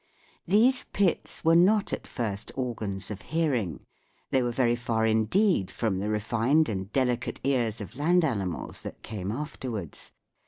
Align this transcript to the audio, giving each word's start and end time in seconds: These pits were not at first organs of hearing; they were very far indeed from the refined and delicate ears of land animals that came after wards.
These 0.47 0.85
pits 0.85 1.45
were 1.45 1.55
not 1.55 1.93
at 1.93 2.07
first 2.07 2.51
organs 2.55 3.11
of 3.11 3.21
hearing; 3.21 3.81
they 4.31 4.41
were 4.41 4.49
very 4.49 4.75
far 4.75 5.05
indeed 5.05 5.69
from 5.69 5.99
the 5.99 6.09
refined 6.09 6.67
and 6.69 6.91
delicate 6.91 7.39
ears 7.43 7.79
of 7.79 7.95
land 7.95 8.25
animals 8.25 8.81
that 8.81 9.03
came 9.03 9.31
after 9.31 9.69
wards. 9.69 10.11